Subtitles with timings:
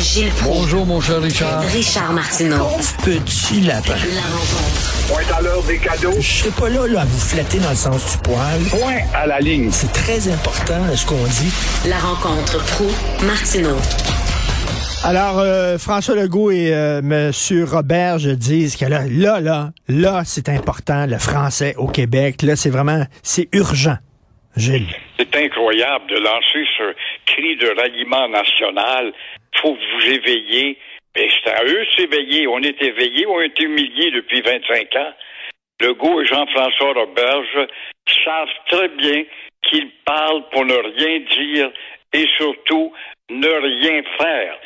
[0.00, 0.60] Gilles Proulx.
[0.60, 1.60] Bonjour, mon cher Richard.
[1.60, 2.68] Richard Martineau.
[3.04, 3.92] Petit lapin.
[4.14, 5.08] La rencontre.
[5.08, 6.14] Point à l'heure des cadeaux.
[6.18, 8.60] Je serai pas là, là à vous flatter dans le sens du poil.
[8.70, 9.68] Point à la ligne.
[9.70, 11.52] C'est très important, ce qu'on dit.
[11.86, 12.86] La rencontre pro
[13.26, 13.76] martineau
[15.04, 20.48] Alors, euh, François Legault et euh, Monsieur Roberge disent que là, là, là, là, c'est
[20.48, 22.40] important, le français au Québec.
[22.40, 23.98] Là, c'est vraiment, c'est urgent.
[24.56, 24.88] Gilles.
[25.20, 26.94] C'est incroyable de lancer ce
[27.26, 29.12] cri de ralliement national.
[29.56, 30.78] Faut vous éveiller.
[31.14, 32.46] Mais c'est à eux de s'éveiller.
[32.46, 35.12] On est éveillés, on est humiliés depuis 25 ans.
[35.78, 37.68] Legault et Jean-François Roberge
[38.24, 39.24] savent très bien
[39.62, 41.70] qu'ils parlent pour ne rien dire
[42.14, 42.90] et surtout
[43.28, 44.58] ne rien faire.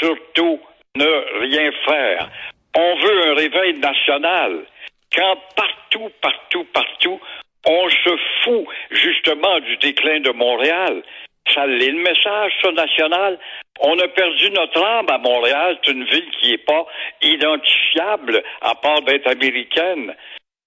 [0.00, 0.60] Surtout
[0.96, 2.30] ne rien faire.
[2.76, 4.66] On veut un réveil national.
[5.14, 7.20] Quand partout, partout, partout,
[7.66, 11.02] on se fout justement du déclin de Montréal.
[11.54, 13.38] Ça l'est le message, ça, national.
[13.80, 15.78] On a perdu notre âme à Montréal.
[15.84, 16.86] C'est une ville qui n'est pas
[17.22, 20.14] identifiable à part d'être américaine.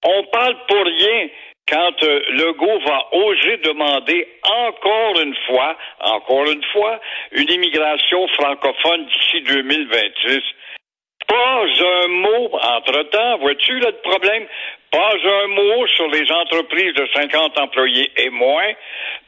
[0.04, 1.28] On parle pour rien
[1.66, 7.00] quand euh, Legault va oser demander encore une fois, encore une fois,
[7.32, 10.42] une immigration francophone d'ici 2026.
[11.26, 14.46] Pas un mot, entre-temps, vois-tu là, le problème?
[14.90, 18.72] Pas un mot sur les entreprises de 50 employés et moins.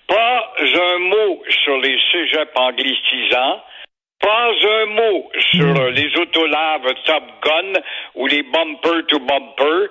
[0.07, 3.63] Pas un mot sur les cégeps anglicisants.
[4.21, 7.81] Pas un mot sur euh, les autolaves Top Gun
[8.15, 9.91] ou les bumper to bumper.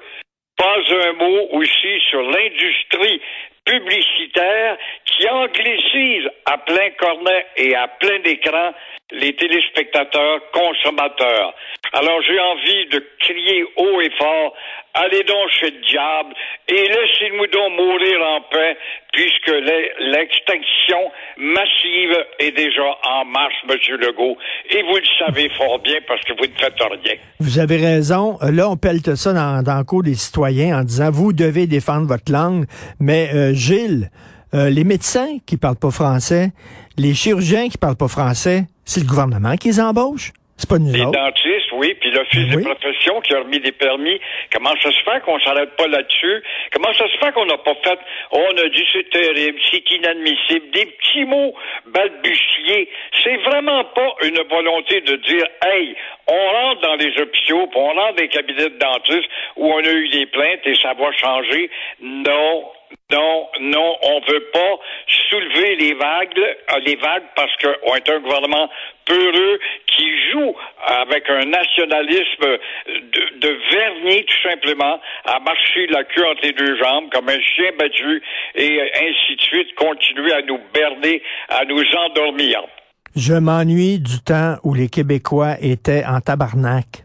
[0.58, 3.22] Pas un mot aussi sur l'industrie
[3.66, 4.78] publicitaire
[5.26, 8.72] qui anglicise à plein cornet et à plein écran
[9.12, 11.54] les téléspectateurs consommateurs.
[11.94, 14.54] Alors j'ai envie de crier haut et fort,
[14.94, 16.34] allez donc chez le diable
[16.68, 18.78] et laissez-nous donc mourir en paix
[19.14, 19.54] puisque
[20.00, 24.38] l'extinction massive est déjà en marche, Monsieur Legault.
[24.72, 27.16] Et vous le savez fort bien parce que vous ne faites rien.
[27.40, 28.38] Vous avez raison.
[28.42, 32.08] Là, on pelte ça dans, dans le cours des citoyens en disant, vous devez défendre
[32.08, 32.66] votre langue.
[33.00, 34.10] Mais euh, Gilles,
[34.56, 36.50] euh, les médecins qui parlent pas français,
[36.98, 40.32] les chirurgiens qui parlent pas français, c'est le gouvernement qui les embauche.
[40.58, 41.12] C'est pas nous Les autres.
[41.20, 42.56] dentistes, oui, puis l'Office Oui.
[42.56, 44.18] des professions qui a remis des permis.
[44.54, 46.42] Comment ça se fait qu'on s'arrête pas là-dessus?
[46.72, 48.00] Comment ça se fait qu'on n'a pas fait,
[48.32, 51.54] oh, on a dit c'est terrible, c'est inadmissible, des petits mots
[51.94, 52.90] balbutiés.
[53.22, 55.94] C'est vraiment pas une volonté de dire, hey,
[56.28, 59.80] on rentre dans les hôpitaux, puis on rentre dans les cabinets de dentistes où on
[59.84, 61.70] a eu des plaintes et ça va changer.
[62.02, 62.64] Non,
[63.12, 64.80] non, non, on veut pas
[65.30, 68.68] soulever les vagues, euh, les vagues parce qu'on est un gouvernement
[69.06, 70.56] peureux qui joue
[70.88, 72.58] avec un nationalisme
[72.88, 77.40] de, de vernis tout simplement à marcher la queue entre les deux jambes comme un
[77.40, 78.24] chien battu
[78.56, 82.64] et ainsi de suite, continuer à nous berner, à nous endormir.
[83.16, 87.05] Je m'ennuie du temps où les Québécois étaient en tabarnak.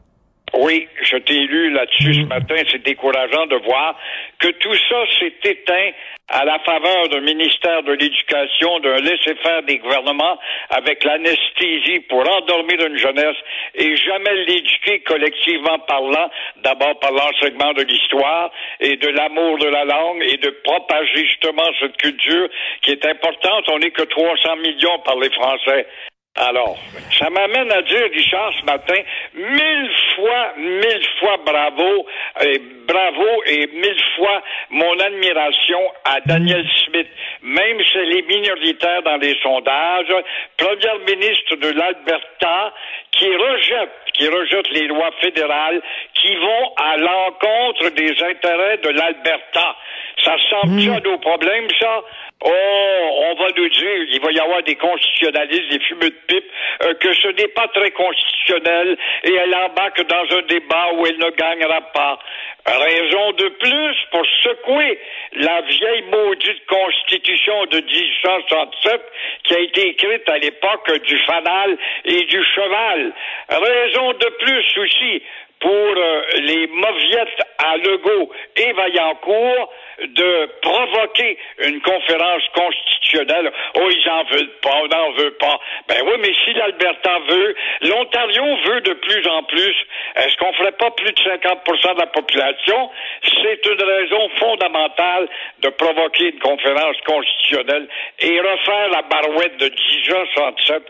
[0.52, 2.56] Oui, je t'ai lu là-dessus ce matin.
[2.70, 3.96] C'est décourageant de voir
[4.38, 5.90] que tout ça s'est éteint
[6.28, 10.38] à la faveur d'un ministère de l'Éducation, d'un laisser-faire des gouvernements
[10.70, 13.36] avec l'anesthésie pour endormir une jeunesse
[13.74, 16.30] et jamais l'éduquer collectivement parlant,
[16.62, 18.50] d'abord par l'enseignement de l'histoire
[18.80, 22.48] et de l'amour de la langue et de propager justement cette culture
[22.82, 23.64] qui est importante.
[23.68, 25.86] On n'est que 300 millions par les Français.
[26.36, 26.78] Alors,
[27.18, 28.94] ça m'amène à dire, Richard, ce matin,
[29.34, 32.06] mille fois, mille fois bravo,
[32.42, 37.08] et bravo et mille fois mon admiration à Daniel Smith.
[37.42, 40.14] Même si elle est minoritaire dans les sondages,
[40.56, 42.74] première ministre de l'Alberta,
[43.10, 45.82] qui rejette, qui rejette les lois fédérales
[46.14, 49.76] qui vont à l'encontre des intérêts de l'Alberta.
[50.24, 52.02] Ça ressemble ça à nos problèmes, ça?
[52.42, 56.50] Oh, on va nous dire, il va y avoir des constitutionnalistes, des fumeux de pipe,
[56.84, 61.18] euh, que ce n'est pas très constitutionnel et elle embarque dans un débat où elle
[61.18, 62.18] ne gagnera pas.
[62.66, 64.98] Raison de plus pour secouer
[65.34, 69.02] la vieille maudite constitution de 1867
[69.44, 73.12] qui a été écrite à l'époque du fanal et du cheval.
[73.50, 75.22] Raison de plus aussi
[75.60, 79.70] pour euh, les mauviettes à Legault et Vaillancourt
[80.06, 83.52] de provoquer une conférence constitutionnelle.
[83.76, 85.58] Oh, ils en veulent pas, on n'en veut pas.
[85.88, 89.74] Ben oui, mais si l'Alberta veut, l'Ontario veut de plus en plus,
[90.16, 92.90] est-ce qu'on ferait pas plus de 50% de la population?
[93.22, 95.28] C'est une raison fondamentale
[95.62, 97.88] de provoquer une conférence constitutionnelle
[98.20, 100.82] et refaire la barouette de 1967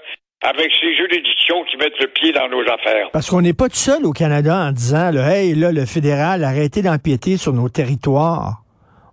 [0.42, 3.10] avec ces juridictions qui mettent le pied dans nos affaires.
[3.12, 6.44] Parce qu'on n'est pas tout seul au Canada en disant, là, hey, là, le fédéral,
[6.44, 8.59] arrêtez d'empiéter sur nos territoires.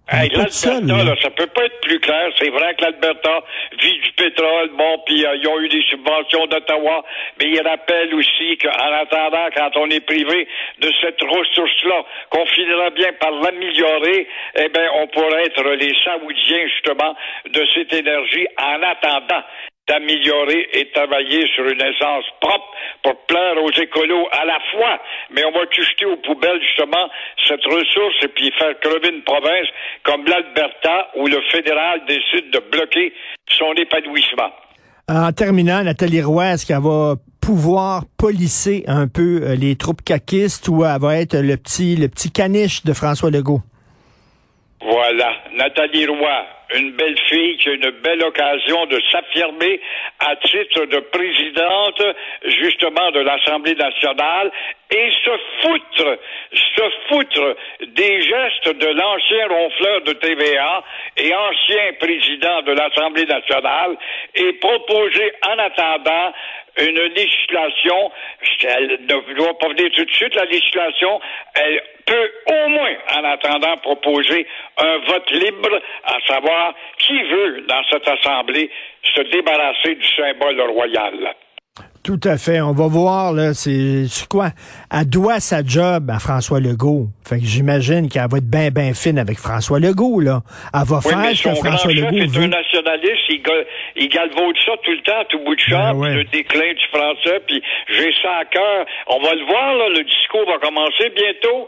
[0.09, 1.03] Hey, L'Alberta, là.
[1.03, 2.31] là, ça peut pas être plus clair.
[2.39, 3.43] C'est vrai que l'Alberta
[3.81, 7.03] vit du pétrole, bon, puis euh, ils ont eu des subventions d'Ottawa,
[7.37, 10.47] mais ils rappellent aussi qu'en attendant, quand on est privé
[10.79, 16.67] de cette ressource-là, qu'on finira bien par l'améliorer, eh bien, on pourrait être les Saoudiens,
[16.67, 17.13] justement,
[17.49, 19.43] de cette énergie en attendant
[19.87, 22.67] d'améliorer et travailler sur une essence propre
[23.03, 24.99] pour plaire aux écolos à la fois.
[25.31, 27.09] Mais on va jeter aux poubelles, justement,
[27.47, 29.67] cette ressource et puis faire crever une province
[30.03, 33.13] comme l'Alberta où le fédéral décide de bloquer
[33.49, 34.51] son épanouissement.
[35.09, 40.67] En terminant, Nathalie Roy, est-ce qu'elle va pouvoir polisser un peu euh, les troupes caquistes
[40.67, 43.61] ou elle va être le petit, le petit caniche de François Legault?
[44.81, 46.45] Voilà, Nathalie Roy,
[46.75, 49.79] une belle fille qui a une belle occasion de s'affirmer
[50.19, 52.03] à titre de présidente
[52.43, 54.51] justement de l'Assemblée nationale
[54.89, 55.31] et se
[55.61, 56.19] foutre,
[56.53, 60.83] se foutre des gestes de l'ancien ronfleur de TVA
[61.17, 63.97] et ancien président de l'Assemblée nationale
[64.35, 66.33] et proposer en attendant
[66.79, 68.11] une législation,
[68.63, 71.19] elle ne doit pas venir tout de suite, la législation,
[71.55, 74.47] elle peut au moins, en attendant, proposer
[74.77, 78.69] un vote libre, à savoir qui veut, dans cette Assemblée,
[79.15, 81.35] se débarrasser du symbole royal.
[82.07, 82.61] Tout à fait.
[82.61, 84.51] On va voir, là, c'est c'est quoi?
[84.89, 87.07] Elle doit sa job à François Legault.
[87.27, 90.39] Fait que j'imagine qu'elle va être bien, bien fine avec François Legault, là.
[90.73, 93.27] Elle va Oui, faire mais ce que son grand François chef Legault est un nationaliste,
[93.27, 93.41] il,
[93.97, 96.09] il galvaude ça tout le temps, tout bout de champ, Ben ouais.
[96.09, 98.85] puis le déclin du français, puis j'ai ça à cœur.
[99.07, 101.67] On va le voir, là, le discours va commencer bientôt.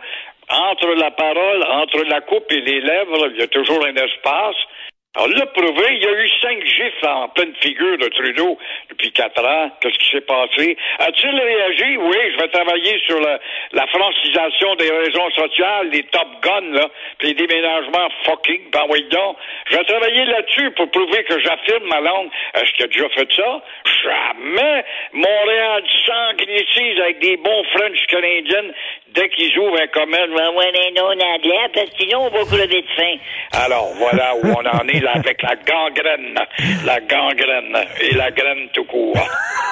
[0.49, 4.55] Entre la parole, entre la coupe et les lèvres, il y a toujours un espace.
[5.15, 8.59] Alors, l'a prouvé, il y a eu cinq gifles en pleine figure de Trudeau
[8.91, 9.71] depuis quatre ans.
[9.81, 10.77] Qu'est-ce qui s'est passé?
[10.99, 11.97] A-t-il réagi?
[11.97, 17.29] Oui, je vais travailler sur la, francisation des raisons sociales, les top guns, là, puis
[17.29, 19.03] les déménagements fucking, ben oui.
[19.65, 22.29] Je vais travailler là-dessus pour prouver que j'affirme ma langue.
[22.53, 23.63] Est-ce qu'il a déjà fait ça?
[24.03, 24.85] Jamais!
[25.13, 28.71] Montréal s'anglicise avec des bons French canadiens
[29.15, 30.29] dès qu'ils ouvrent un commerce.
[30.35, 33.15] Ben ouais, les noms anglais, parce que sinon on va crever de faim.
[33.51, 36.37] Alors, voilà où on en est là avec la gangrène.
[36.85, 39.17] La gangrène et la graine tout court.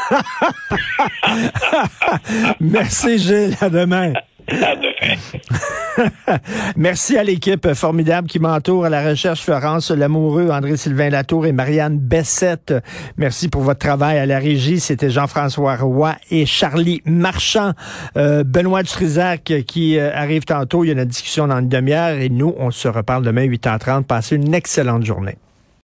[2.59, 3.55] Merci, Gilles.
[3.61, 4.13] À demain.
[6.77, 11.97] Merci à l'équipe formidable qui m'entoure à la recherche, Florence Lamoureux, André-Sylvain Latour et Marianne
[11.97, 12.73] Bessette.
[13.17, 14.79] Merci pour votre travail à la régie.
[14.79, 17.73] C'était Jean-François Roy et Charlie Marchand.
[18.15, 20.83] Euh, Benoît Dutrisac qui euh, arrive tantôt.
[20.83, 24.03] Il y a une discussion dans une demi-heure et nous, on se reparle demain 8h30.
[24.03, 25.37] Passez une excellente journée.